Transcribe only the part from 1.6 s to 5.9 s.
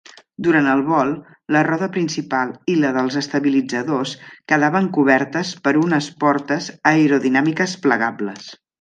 roda principal i la dels estabilitzadors quedaven cobertes per